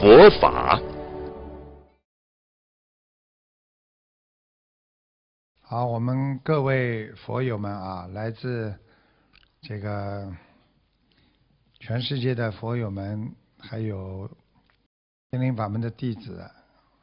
[0.00, 0.80] 佛法
[5.60, 8.74] 好，我们各位佛友们啊，来自
[9.60, 10.30] 这个
[11.78, 14.28] 全世界的佛友们，还有
[15.30, 16.44] 心灵法门的弟子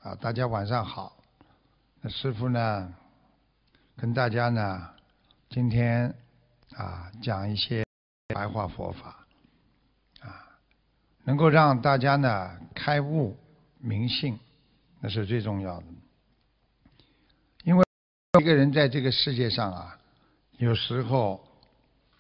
[0.02, 1.18] 啊，大家晚上好。
[2.02, 2.94] 那师傅呢，
[3.98, 4.90] 跟大家呢，
[5.50, 6.14] 今天
[6.76, 7.84] 啊讲一些
[8.34, 9.26] 白话佛法。
[11.30, 13.38] 能够让大家呢开悟
[13.78, 14.40] 明性，
[15.00, 15.86] 那是最重要的。
[17.64, 17.86] 因为
[18.40, 20.00] 一个人在这个世界上啊，
[20.58, 21.40] 有时候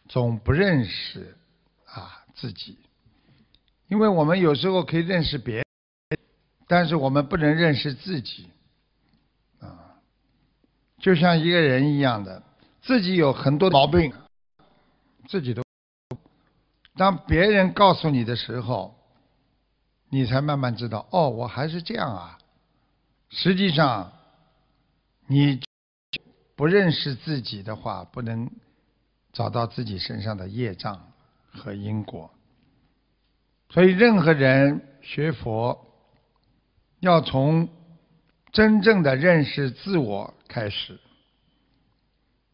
[0.08, 1.36] 总不认识
[1.86, 2.78] 啊自己，
[3.88, 5.66] 因为我们有时候可以认识别，
[6.68, 8.48] 但是我们不能认识自己
[9.60, 9.98] 啊。
[11.00, 12.44] 就像一个人一样的，
[12.84, 14.14] 自己有很多毛病，
[15.28, 15.64] 自己都
[16.96, 18.99] 当别人告诉你的时候。
[20.10, 22.38] 你才慢慢知道，哦，我还是这样啊。
[23.30, 24.12] 实际上，
[25.28, 25.62] 你
[26.56, 28.50] 不认识自己的话，不能
[29.32, 31.12] 找到自己身上的业障
[31.52, 32.32] 和因果。
[33.70, 35.86] 所以，任何人学佛，
[37.00, 37.70] 要从
[38.52, 41.00] 真正的认识自我开始。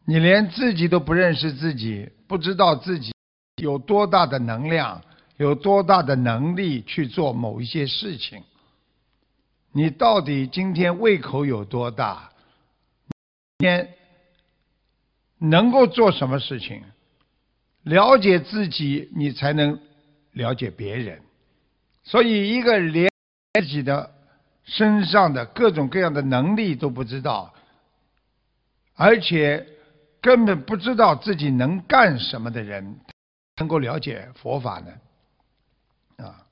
[0.04, 3.12] 你连自己都不认识自己，不知道自己
[3.56, 5.02] 有多大的能量。
[5.36, 8.42] 有多大的能力去做某一些事情？
[9.72, 12.30] 你到底今天胃口有多大？
[13.58, 13.94] 今天
[15.38, 16.82] 能够做什么事情？
[17.82, 19.78] 了解自己，你才能
[20.32, 21.20] 了解别人。
[22.02, 23.10] 所以，一个连
[23.52, 24.14] 自己的
[24.64, 27.52] 身上的各种各样的能力都不知道，
[28.94, 29.66] 而且
[30.20, 32.98] 根本不知道自己能干什么的人，
[33.58, 34.92] 能够了解佛法呢？
[36.16, 36.46] 啊，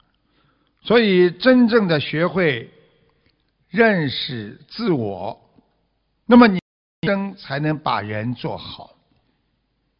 [0.83, 2.71] 所以真正的学会
[3.69, 5.41] 认识自我，
[6.27, 6.61] 那么你
[7.07, 8.91] 生才能把人做好。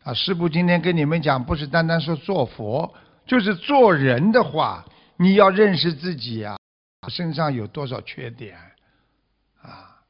[0.03, 2.95] 啊，师父今天跟你们讲，不是单单说做佛，
[3.27, 4.85] 就是做人的话，
[5.17, 6.59] 你要认识自己啊，
[7.09, 8.59] 身上有多少缺点
[9.63, 10.03] 啊？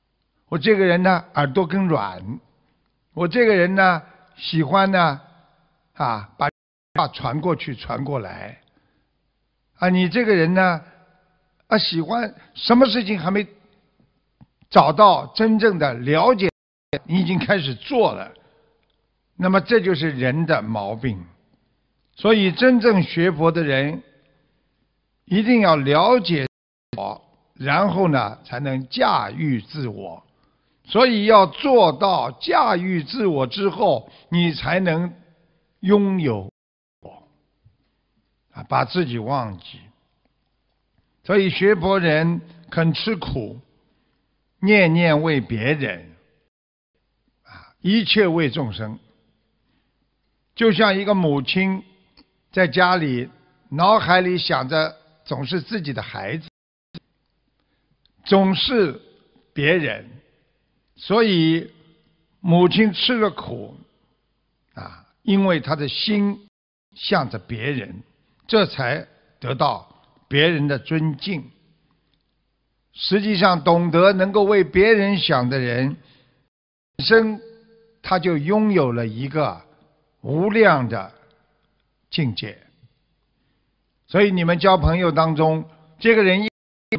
[0.49, 2.41] 我这个人呢，耳朵更软，
[3.13, 4.03] 我这个人呢，
[4.37, 5.21] 喜欢呢，
[5.95, 6.49] 啊，把
[6.95, 8.61] 话传过去，传过来。
[9.79, 10.81] 啊，你这个人呢，
[11.67, 13.47] 啊，喜欢什么事情还没
[14.71, 16.49] 找到真正的了解，
[17.05, 18.33] 你已经开始做了，
[19.37, 21.25] 那么这就是人的毛病。
[22.17, 24.03] 所以，真正学佛的人
[25.25, 26.47] 一定要了解
[26.97, 27.21] 我，
[27.55, 30.23] 然后呢，才能驾驭自我。
[30.87, 35.13] 所以，要做到驾驭自我之后，你才能
[35.81, 36.54] 拥有。
[38.55, 39.81] 啊，把自己忘记，
[41.25, 43.61] 所以学佛人肯吃苦，
[44.61, 46.15] 念念为别人，
[47.43, 48.99] 啊，一切为众生。
[50.55, 51.83] 就像一个母亲
[52.53, 53.29] 在家里，
[53.71, 56.49] 脑海里想着总是自己的孩子，
[58.25, 59.03] 总是
[59.53, 60.09] 别人，
[60.95, 61.73] 所以
[62.39, 63.77] 母亲吃了苦，
[64.75, 66.47] 啊，因为他的心
[66.95, 68.05] 向着别人。
[68.47, 69.07] 这才
[69.41, 69.89] 得到
[70.29, 71.51] 别人的尊敬。
[72.93, 75.97] 实际上，懂得能够为别人想的人，
[76.97, 77.41] 本身
[78.03, 79.61] 他就拥有了一个
[80.21, 81.13] 无量的
[82.11, 82.59] 境界。
[84.07, 85.65] 所以，你们交朋友当中，
[85.99, 86.49] 这个人一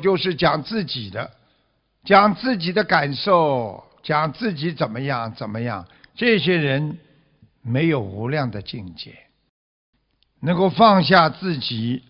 [0.02, 1.32] 就是讲自己的，
[2.04, 5.88] 讲自己的感受，讲自己怎么样怎么样。
[6.14, 6.98] 这些人
[7.62, 9.16] 没有无量的境界。
[10.46, 12.04] 能够放下自己，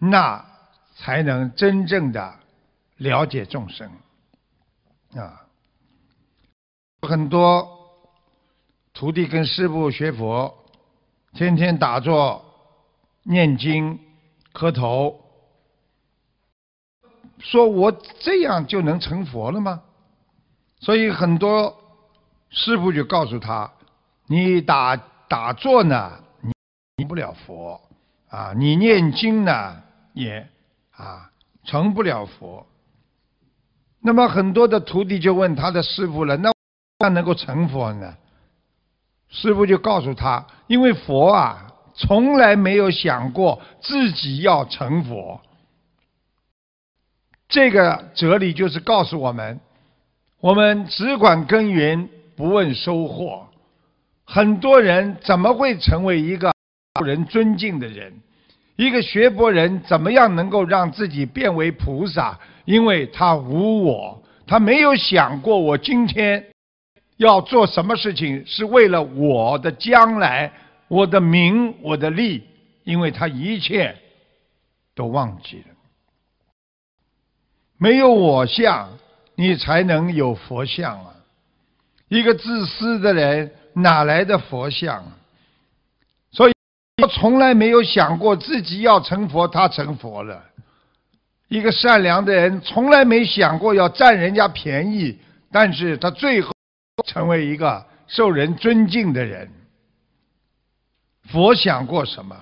[0.00, 0.44] 那
[0.96, 2.34] 才能真正的
[2.98, 3.90] 了解众生
[5.16, 5.46] 啊！
[7.00, 7.66] 很多
[8.92, 10.62] 徒弟跟师傅学佛，
[11.32, 12.44] 天天打坐、
[13.22, 13.98] 念经、
[14.52, 15.18] 磕头，
[17.38, 17.90] 说我
[18.20, 19.82] 这样就能成佛了吗？
[20.80, 21.82] 所以很多
[22.50, 23.72] 师傅就告诉他：
[24.26, 24.96] 你打
[25.28, 26.27] 打坐呢？
[26.98, 27.80] 成不了佛
[28.28, 28.52] 啊！
[28.56, 29.82] 你念经呢，
[30.14, 30.48] 也
[30.90, 31.30] 啊
[31.64, 32.66] 成不了佛。
[34.00, 36.50] 那么很多的徒弟就问他的师傅了：“那
[36.98, 38.16] 那能够成佛呢？”
[39.30, 45.40] 师傅就告诉他：“因为佛啊，从来没有想过自己要成佛。”
[47.48, 49.60] 这个哲理就是告诉我们：
[50.40, 53.46] 我们只管耕耘，不问收获。
[54.24, 56.52] 很多人怎么会成为一个
[56.98, 58.12] 受人尊敬的人？
[58.76, 62.38] 一个学佛人怎么样能够让自己变为菩萨？
[62.64, 66.44] 因为他无我，他没有想过我今天
[67.16, 70.52] 要做什么事情是为了我的将来、
[70.86, 72.44] 我的名、我的利，
[72.84, 73.96] 因为他一切
[74.94, 75.74] 都忘记了。
[77.78, 78.90] 没有我相，
[79.34, 81.14] 你才能有佛像啊！
[82.08, 85.02] 一个自私的人哪来的佛像？
[85.02, 85.17] 所
[86.98, 90.44] 我，从来没有想过自己要成佛，他成佛了。
[91.48, 95.18] 一个善良的人从来没想过要占人家便宜，
[95.50, 96.52] 但是他最后
[97.06, 99.48] 成为一个受人尊敬的人。
[101.30, 102.36] 佛想过什么？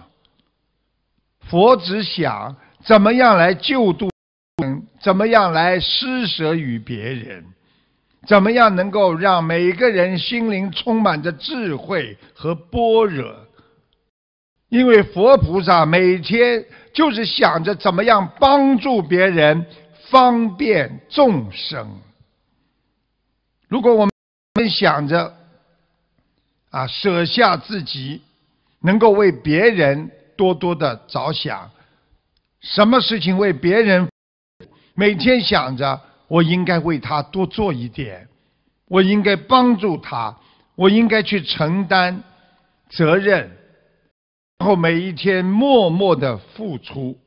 [1.49, 4.11] 佛只想怎么样来救度。
[4.99, 7.45] 怎么样来施舍于别人？
[8.27, 13.46] 怎么样能够让每个人心灵充满着智慧和般若？
[14.69, 19.67] 因为佛菩萨每天就是想着怎么样帮助别人，
[20.11, 22.01] 方便众生。
[23.69, 24.09] 如果我
[24.55, 25.37] 们想着
[26.71, 28.23] 啊舍下自己，
[28.81, 31.71] 能够为别人多多的着想，
[32.61, 34.09] 什么事情为别人？
[34.95, 38.29] 每天想着我应该为他多做一点，
[38.89, 40.37] 我应该帮助他，
[40.75, 42.23] 我应该去承担
[42.89, 43.51] 责任，
[44.59, 47.19] 然后每一天默默的付出，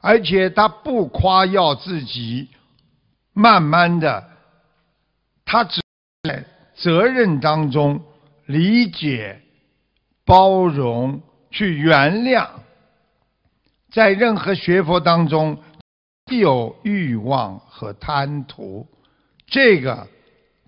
[0.00, 2.48] 而且他不夸耀自己，
[3.32, 4.28] 慢慢的，
[5.44, 5.80] 他只
[6.22, 6.44] 在
[6.74, 8.02] 责任当中
[8.46, 9.40] 理解、
[10.24, 12.48] 包容、去原谅，
[13.90, 15.62] 在任何学佛当中。
[16.30, 18.86] 必有欲望和贪图，
[19.46, 20.06] 这个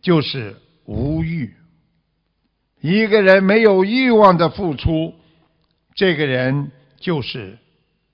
[0.01, 0.57] 就是
[0.87, 1.55] 无欲。
[2.81, 5.15] 一个人没有欲望的付出，
[6.01, 7.59] 这个人就是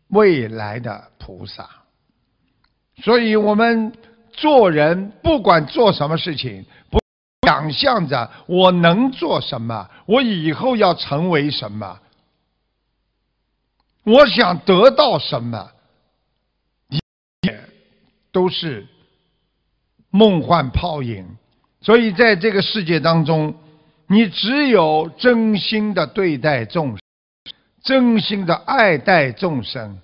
[0.09, 1.71] 未来的菩萨。
[2.97, 3.93] 所以，我们
[4.33, 6.99] 做人不管做什么事情，不
[7.47, 12.01] 想象着我能做什么，我以后要成为什么，
[14.03, 15.71] 我想得到什么。
[18.33, 18.89] 都是
[20.11, 21.37] 梦幻泡影，
[21.81, 23.55] 所以在这个世界当中，
[24.09, 27.06] 你只有真心的对待众生，
[27.87, 30.01] 真心的爱戴众生，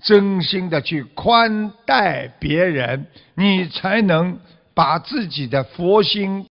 [0.00, 4.38] 真心的去宽待别人，你才能
[4.72, 6.46] 把自己的佛心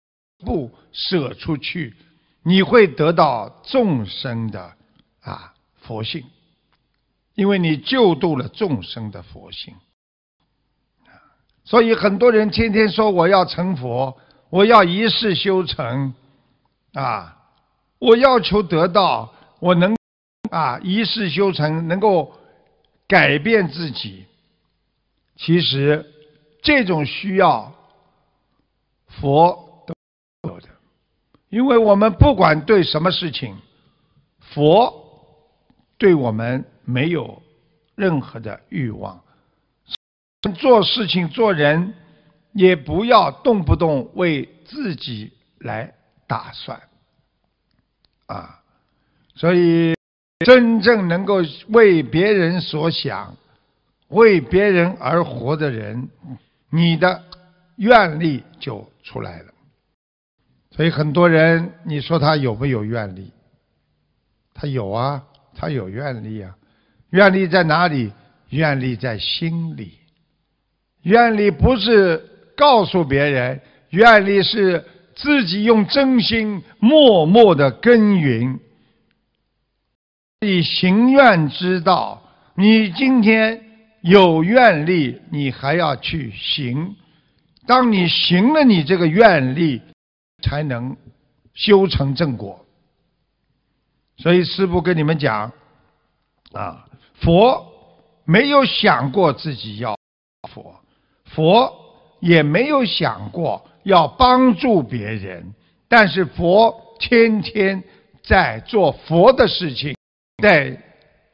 [0.43, 1.94] 不舍出去，
[2.43, 4.73] 你会得到众生的
[5.21, 6.25] 啊佛性，
[7.35, 9.75] 因为你救度了众生的佛性。
[11.62, 14.17] 所以很多人天天说我要成佛，
[14.49, 16.15] 我要一世修成，
[16.94, 17.37] 啊，
[17.99, 19.94] 我要求得到，我能
[20.50, 22.35] 啊一世修成，能够
[23.08, 24.26] 改变自己。
[25.37, 26.12] 其实
[26.62, 27.73] 这种需要
[29.07, 29.95] 佛都
[30.50, 30.69] 有的，
[31.49, 33.57] 因为我们不管对什么事情，
[34.38, 35.38] 佛
[35.97, 37.42] 对我们没有
[37.95, 39.23] 任何的欲望。
[40.59, 41.95] 做事情、做人，
[42.52, 45.95] 也不要动不动为自己来
[46.26, 46.80] 打算
[48.26, 48.62] 啊！
[49.35, 49.95] 所以，
[50.44, 53.37] 真正能够为别人所想、
[54.09, 56.09] 为别人而活的人，
[56.70, 57.23] 你的
[57.76, 59.52] 愿力就出来了。
[60.70, 63.32] 所以，很多人，你说他有没有愿力？
[64.54, 65.23] 他有啊，
[65.54, 66.56] 他有愿力啊。
[67.11, 68.11] 愿力在哪里？
[68.49, 69.99] 愿力在心里。
[71.02, 72.25] 愿力不是
[72.56, 78.59] 告诉别人，愿力是自己用真心默默的耕耘。
[80.42, 82.23] 以行愿之道，
[82.54, 83.62] 你今天
[84.00, 86.97] 有愿力，你还要去行。
[87.66, 89.82] 当你行了，你这个愿力
[90.42, 90.97] 才能
[91.52, 92.64] 修成正果。
[94.16, 95.52] 所以师父跟你们讲，
[96.54, 96.87] 啊，
[97.20, 97.66] 佛
[98.25, 99.94] 没有想过自己要
[100.49, 100.75] 佛。
[101.26, 101.70] 佛
[102.20, 105.52] 也没有想过要帮助别人，
[105.87, 107.85] 但是佛天天
[108.23, 109.94] 在做佛的事情，
[110.40, 110.80] 在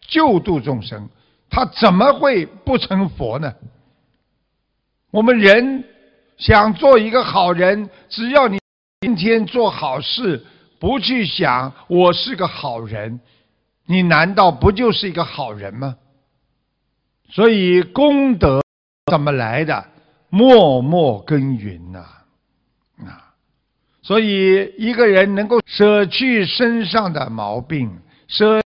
[0.00, 1.08] 救度众生。
[1.48, 3.54] 他怎么会不成佛呢？
[5.10, 5.84] 我们人
[6.36, 8.58] 想做一个好人，只要你
[9.00, 10.44] 今天做好事，
[10.78, 13.20] 不去想我是个好人，
[13.86, 15.96] 你难道不就是一个好人吗？
[17.30, 18.60] 所以功德
[19.10, 19.86] 怎么来的？
[20.28, 22.04] 默默耕耘呐，
[22.98, 23.32] 啊！
[24.02, 28.60] 所以一个人能够舍去身上的毛病，舍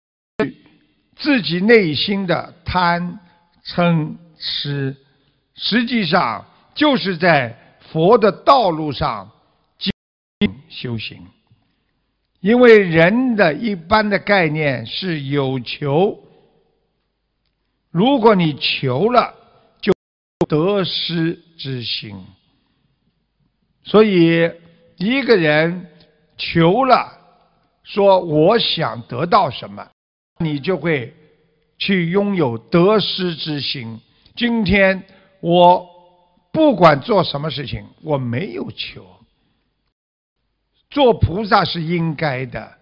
[1.18, 3.20] 自己内心的贪
[3.64, 4.96] 嗔痴。
[5.54, 7.58] 实际上就是在
[7.90, 9.28] 佛的道路上
[9.76, 9.92] 进
[10.68, 11.26] 修行，
[12.40, 16.16] 因为人的一般的概念是有求，
[17.90, 19.34] 如果你求了，
[19.80, 19.92] 就
[20.48, 22.24] 得失之心。
[23.82, 24.52] 所以
[24.96, 25.90] 一个人
[26.36, 27.10] 求了，
[27.82, 29.88] 说我想得到什么，
[30.38, 31.14] 你就会
[31.78, 34.00] 去拥有得失之心。
[34.36, 35.04] 今天。
[35.40, 35.88] 我
[36.50, 39.06] 不管做什么事情，我没有求。
[40.90, 42.76] 做菩萨是应该的，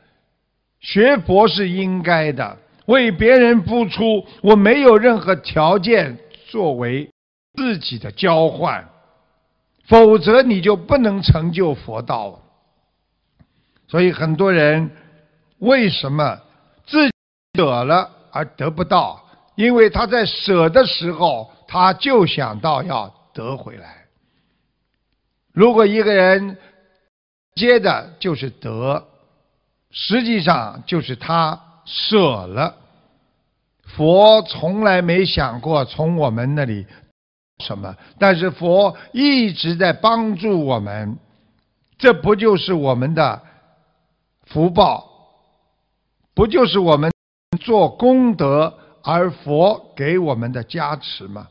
[0.80, 7.10] 学佛是应该的，为别人付出，我没有任何条件作为
[7.52, 8.88] 自己的交换，
[9.84, 12.40] 否则你就不能成就佛道。
[13.86, 14.90] 所以很多人
[15.58, 16.40] 为什么
[17.56, 19.20] 舍了而得不到？
[19.54, 21.50] 因为他在舍的时候。
[21.68, 24.06] 他就想到要得回来。
[25.52, 26.56] 如果一个人
[27.56, 29.04] 接的就是得，
[29.90, 32.76] 实际上就是他舍了。
[33.82, 36.86] 佛从来没想过从我们那里
[37.58, 41.18] 什么，但是佛一直在帮助我们，
[41.98, 43.42] 这不就是我们的
[44.46, 45.04] 福报？
[46.32, 47.10] 不就是我们
[47.66, 51.48] 做功德而佛给我们的加持吗？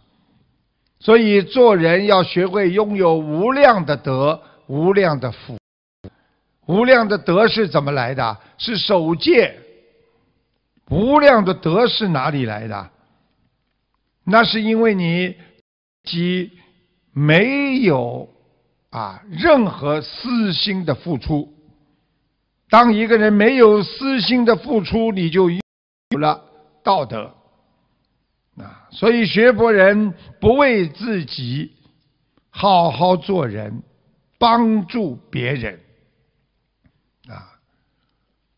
[1.01, 5.57] 所以做人要学会拥有无量的德、无量的福。
[6.67, 8.37] 无量的德是怎么来的？
[8.57, 9.59] 是守戒。
[10.89, 12.89] 无量的德是哪里来的？
[14.23, 15.35] 那是因为你
[16.03, 16.53] 即
[17.11, 18.29] 没有
[18.89, 21.53] 啊任何私心的付出。
[22.69, 25.49] 当一个人没有私心的付出，你就
[26.09, 26.41] 有了
[26.83, 27.33] 道德。
[28.57, 31.73] 啊，所以学佛人不为自己
[32.49, 33.83] 好好做人，
[34.39, 35.79] 帮助别人。
[37.27, 37.59] 啊，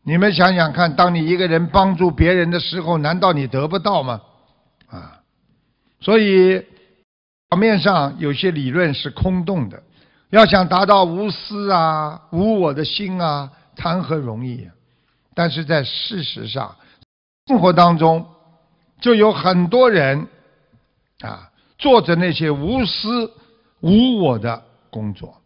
[0.04, 4.20] 你们想想看，当你一个人帮助别人的时候，难道你得不到吗？
[4.86, 5.20] 啊，
[5.98, 6.64] 所以
[7.48, 9.82] 表面上有些理论是空洞的，
[10.30, 14.70] 要想达到无私啊、无我的心啊，谈何容易？
[15.34, 16.76] 但是在事实上，
[17.48, 18.24] 生活当中。
[19.00, 20.26] 就有很多人
[21.20, 23.32] 啊，做着那些无私
[23.78, 25.40] 无我的工作，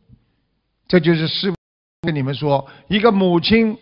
[0.88, 1.52] 这就是师
[2.00, 3.76] 跟你们说，一个母亲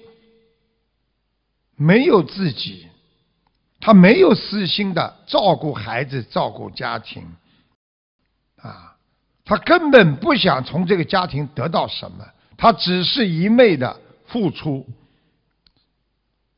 [1.76, 2.88] 没有自己，
[3.78, 7.22] 她没有私心的照顾孩子、照顾家庭，
[8.56, 8.96] 啊，
[9.44, 14.84] 她根本不想从这个家庭得到什么，她只是一昧的付出，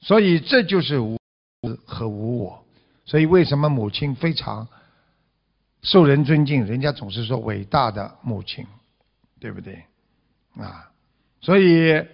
[0.00, 1.18] 所以这就是无
[1.86, 2.64] 和无我。
[3.04, 4.66] 所以，为什么母亲非常
[5.82, 6.64] 受人尊敬？
[6.64, 8.66] 人家总是说伟大的母亲，
[9.40, 9.84] 对不对？
[10.56, 10.90] 啊，
[11.40, 12.06] 所以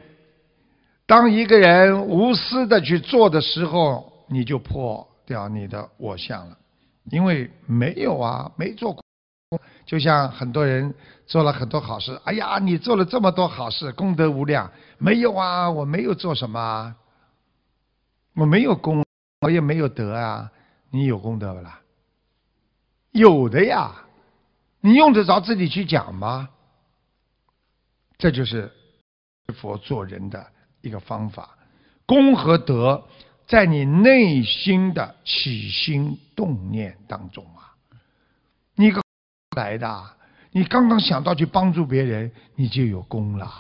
[1.07, 6.57] 当一个人无私的去做的时候，你就破掉你的我相了，
[7.11, 9.03] 因为没有啊，没做过。
[9.87, 10.95] 就像很多人
[11.27, 14.71] 做了很多好事，哎呀，你做了这么多好事，功德无量。
[14.99, 16.95] 没有啊，我没有做什么，
[18.35, 19.05] 我没有功，
[19.41, 20.51] 我也没有德啊。
[20.91, 21.81] 你有功德不啦？
[23.11, 24.05] 有的呀，
[24.81, 26.49] 你用得着自己去讲吗？
[28.17, 28.73] 这就是
[29.55, 30.47] 佛做人的
[30.81, 31.57] 一个方法。
[32.07, 33.07] 功和德
[33.47, 37.77] 在你内心的起心动念当中啊，
[38.75, 39.03] 你个
[39.57, 40.05] 来的，
[40.53, 43.53] 你刚刚想到去帮助别人，你就有功了。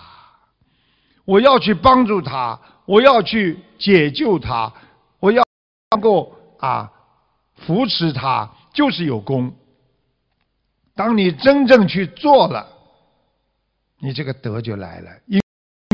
[1.26, 4.72] 我要去帮助他，我要去解救他，
[5.90, 6.92] 能够啊。
[7.66, 9.52] 扶持他就是有功。
[10.94, 12.68] 当你真正去做了，
[13.98, 15.10] 你这个德就来了。
[15.26, 15.40] 因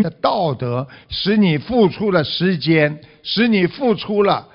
[0.03, 4.47] 的道德使你付出了时间，使你付出了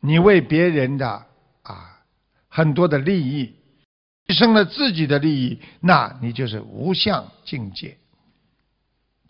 [0.00, 1.26] 你为别人的
[1.62, 2.00] 啊
[2.48, 3.54] 很多的利益，
[4.28, 7.98] 牺牲了自己的利益，那你就是无相境界。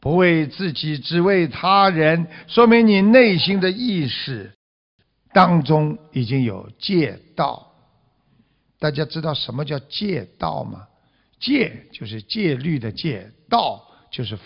[0.00, 4.52] 不为自己，只为他人，说明你内心的意识。
[5.32, 7.72] 当中已经有戒道。
[8.78, 10.86] 大家知道什么叫戒道吗？
[11.38, 14.44] 戒就是戒律的戒，道就是佛。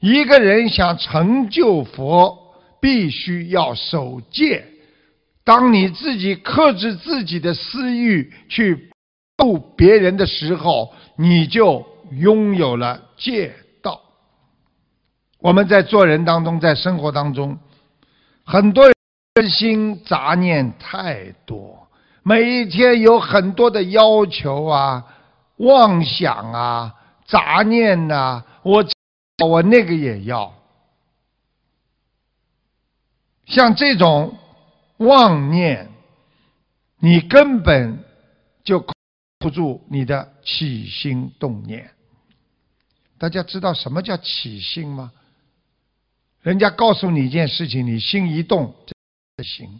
[0.00, 4.64] 一个人想成就佛，必须要守戒。
[5.44, 8.90] 当你自己克制自己的私欲，去
[9.36, 14.00] 度别人的时候，你就拥有了戒道。
[15.40, 17.58] 我们在做人当中，在生活当中，
[18.44, 18.94] 很多人
[19.46, 21.86] 心杂念太多，
[22.22, 25.04] 每一天有很多的要求啊、
[25.58, 26.94] 妄想啊、
[27.26, 28.82] 杂念呐，我
[29.44, 30.54] 我那个也要，
[33.46, 34.38] 像这种。
[35.00, 35.90] 妄念，
[36.98, 38.02] 你根本
[38.64, 38.92] 就控
[39.38, 41.92] 不住你的起心动念。
[43.16, 45.12] 大家知道什么叫起心吗？
[46.42, 48.74] 人家告诉你一件事情，你心一动，
[49.38, 49.78] 不行。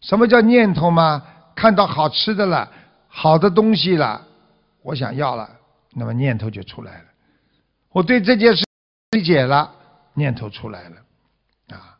[0.00, 1.26] 什么叫念头吗？
[1.56, 2.72] 看到好吃的了，
[3.08, 4.24] 好的东西了，
[4.82, 5.50] 我想要了，
[5.94, 7.04] 那么念头就出来了。
[7.90, 8.64] 我对这件事
[9.10, 9.74] 理解了，
[10.14, 10.96] 念头出来了，
[11.76, 11.98] 啊，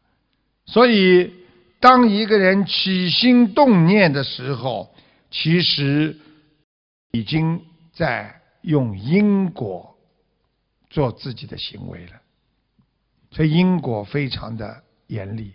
[0.65, 1.35] 所以。
[1.83, 4.95] 当一个人起心动念的时候，
[5.31, 6.15] 其实
[7.11, 9.97] 已经在用因果
[10.91, 12.13] 做自己的行为了。
[13.31, 15.55] 所以因果非常的严厉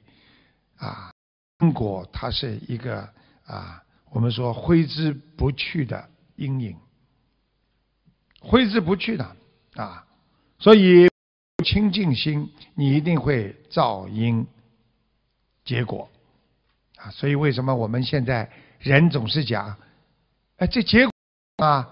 [0.77, 1.11] 啊！
[1.59, 3.09] 因果它是一个
[3.45, 6.75] 啊，我们说挥之不去的阴影，
[8.41, 9.35] 挥之不去的
[9.75, 10.05] 啊。
[10.59, 11.09] 所以
[11.63, 14.45] 清净心，你一定会造因
[15.63, 16.09] 结果
[16.97, 17.09] 啊。
[17.11, 19.77] 所以，为什么我们现在人总是讲，
[20.57, 21.13] 哎，这结果
[21.65, 21.89] 啊，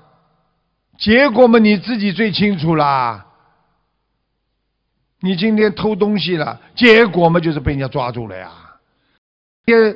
[0.98, 3.28] 结果嘛，你自己最清楚啦。
[5.20, 8.50] 你今天偷东西了，结果嘛就是被人家抓住了呀；，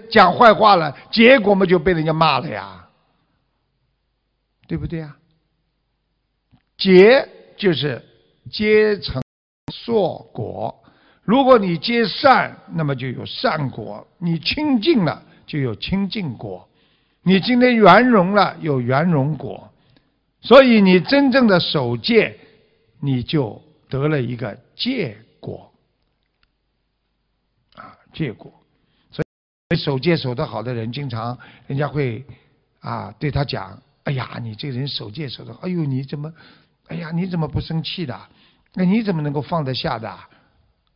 [0.09, 2.87] 讲坏话了，结果嘛就被人家骂了呀，
[4.67, 5.15] 对不对呀？
[6.77, 7.27] 结
[7.57, 8.03] 就是
[8.51, 9.21] 结成
[9.73, 10.83] 硕果。
[11.23, 16.65] 如果你结善，那么就有善果；你清净了，就有清净果；
[17.23, 19.69] 你今天圆融了，有圆融果。
[20.39, 22.39] 所以你真正的守戒，
[23.01, 25.73] 你就得了一个戒果
[27.75, 28.53] 啊，戒果。
[29.75, 32.23] 守戒守得好的人，经常人家会
[32.79, 36.31] 啊对他讲：“哎呀，你这个人守戒守得，哎呦，你怎么，
[36.87, 38.17] 哎呀，你怎么不生气的？
[38.75, 40.17] 那你怎么能够放得下的？”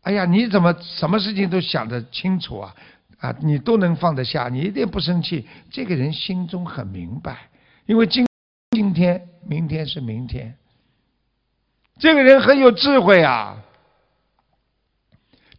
[0.04, 2.76] 哎呀，你怎么什么事情都想得清楚啊？
[3.20, 5.46] 啊，你都能放得下，你一定不生气。
[5.70, 7.50] 这个人心中很明白，
[7.86, 8.26] 因为今
[8.72, 10.56] 今天、明天是明天。
[12.00, 13.62] 这个人很有智慧啊。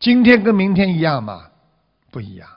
[0.00, 1.50] 今天跟明天一样吗？
[2.10, 2.48] 不一样。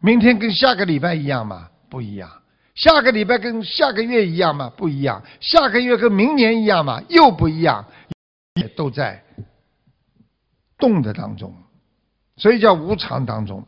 [0.00, 1.68] 明天跟下个礼拜一样吗？
[1.88, 2.30] 不一样。
[2.74, 4.72] 下个礼拜跟下个月一样吗？
[4.76, 5.22] 不一样。
[5.40, 7.02] 下个月跟明年一样吗？
[7.08, 7.84] 又不一样。
[8.60, 9.22] 也都在。
[10.78, 11.54] 动的当中，
[12.38, 13.62] 所以叫无常当中，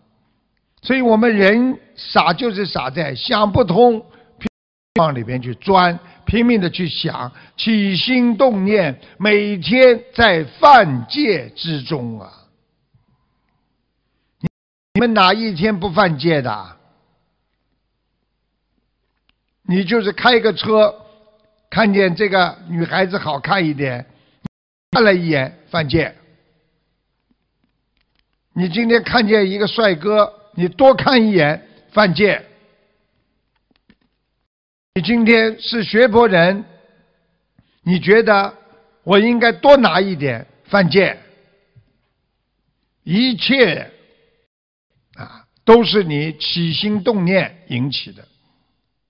[0.81, 4.01] 所以我们人傻就是傻在想不通，
[4.39, 4.49] 拼
[4.99, 12.33] 往里边去钻，拼命的去想，起心动念，每天在犯戒之中啊！
[15.03, 16.77] 们哪一天不犯戒的？
[19.63, 20.95] 你就是开个车，
[21.69, 24.07] 看见这个女孩子好看一点，
[24.93, 26.15] 看了一眼犯戒。
[28.53, 32.41] 你今天看见一个帅哥，你多看一眼犯戒。
[34.95, 36.65] 你今天是学佛人，
[37.83, 38.55] 你觉得
[39.03, 41.19] 我应该多拿一点犯戒。
[43.03, 43.91] 一切，
[45.65, 48.27] 都是你起心动念引起的。